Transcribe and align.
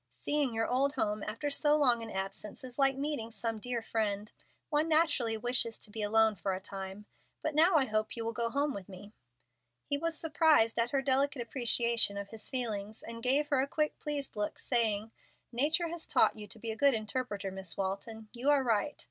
"Seeing 0.09 0.55
your 0.55 0.65
old 0.67 0.93
home 0.93 1.21
after 1.21 1.51
so 1.51 1.75
long 1.77 2.01
an 2.01 2.09
absence 2.09 2.63
is 2.63 2.79
like 2.79 2.95
meeting 2.95 3.29
some 3.29 3.59
dear 3.59 3.83
friend. 3.83 4.31
One 4.71 4.87
naturally 4.89 5.37
wishes 5.37 5.77
to 5.77 5.91
be 5.91 6.01
alone 6.01 6.33
for 6.35 6.55
a 6.55 6.59
time. 6.59 7.05
But 7.43 7.53
now 7.53 7.75
I 7.75 7.85
hope 7.85 8.15
you 8.15 8.25
will 8.25 8.33
go 8.33 8.49
home 8.49 8.73
with 8.73 8.89
me." 8.89 9.13
He 9.85 9.99
was 9.99 10.17
surprised 10.17 10.79
at 10.79 10.89
her 10.89 11.03
delicate 11.03 11.43
appreciation 11.43 12.17
of 12.17 12.29
his 12.29 12.49
feelings, 12.49 13.03
and 13.03 13.21
gave 13.21 13.49
her 13.49 13.61
a 13.61 13.67
quick 13.67 13.99
pleased 13.99 14.35
look, 14.35 14.57
saying: 14.57 15.11
"Nature 15.51 15.89
has 15.89 16.07
taught 16.07 16.35
you 16.35 16.47
to 16.47 16.57
be 16.57 16.71
a 16.71 16.75
good 16.75 16.95
interpreter, 16.95 17.51
Miss 17.51 17.77
Walton. 17.77 18.27
You 18.33 18.49
are 18.49 18.63
right. 18.63 18.99